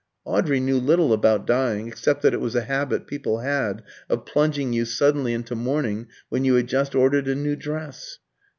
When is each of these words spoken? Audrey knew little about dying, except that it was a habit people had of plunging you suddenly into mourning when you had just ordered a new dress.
Audrey 0.25 0.59
knew 0.59 0.79
little 0.79 1.13
about 1.13 1.45
dying, 1.45 1.87
except 1.87 2.23
that 2.23 2.33
it 2.33 2.41
was 2.41 2.55
a 2.55 2.61
habit 2.63 3.05
people 3.05 3.41
had 3.41 3.83
of 4.09 4.25
plunging 4.25 4.73
you 4.73 4.83
suddenly 4.83 5.31
into 5.31 5.53
mourning 5.53 6.07
when 6.27 6.43
you 6.43 6.55
had 6.55 6.65
just 6.65 6.95
ordered 6.95 7.27
a 7.27 7.35
new 7.35 7.55
dress. 7.55 8.17